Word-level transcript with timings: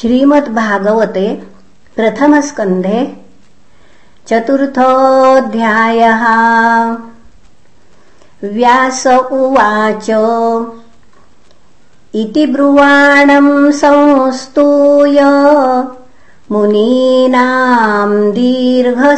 श्रीमद्भागवते 0.00 1.42
प्रथमस्कन्धे 1.96 3.16
चतुर्थोऽध्यायः। 4.26 6.24
व्यास 8.44 9.06
उवाच 9.06 10.10
इति 12.14 12.46
ब्रुवाणम् 12.46 13.72
संस्तूय 13.72 15.20
मुनीनाम् 16.52 18.32
दीर्घसत्रिणाम् 18.32 19.10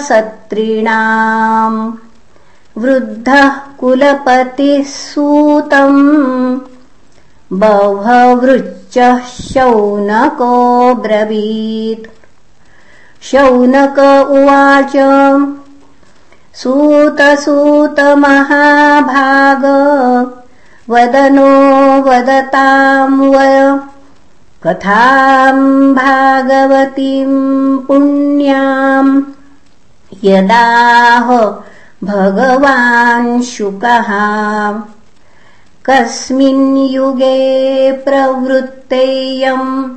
वृद्धः 2.79 3.48
कुलपतिः 3.48 4.84
सूतम् 4.84 6.77
बभवृच्च 7.53 8.99
शौनको 9.29 10.95
ब्रवीत्। 10.95 12.11
शौनक 13.23 13.98
उवाच 14.30 14.93
सूत 16.55 17.20
सूत 17.20 18.01
महाभाग 18.01 19.65
वदनो 20.91 21.48
वदताम् 22.03 23.20
व 23.20 23.37
कथाम् 24.62 25.95
भागवतीम् 25.95 27.78
पुण्याम् 27.78 29.23
यदाह 30.25 31.27
भगवान् 32.05 33.42
शुकः 33.42 34.11
कस्मिन् 35.91 36.78
युगे 36.78 37.92
प्रवृत्तेयम् 37.92 39.97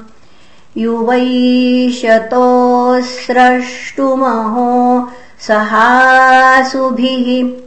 युवैशतो 0.77 3.01
स्रष्टुमहो 3.01 5.09
सहासुभिः। 5.41 7.63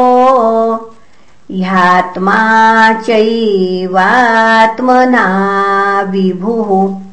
ह्यात्मा 1.52 2.94
चैवात्मना 2.94 5.26
विभुः 6.10 7.11